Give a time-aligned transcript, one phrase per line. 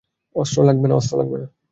[0.35, 1.47] অস্ত্র লাগবে না।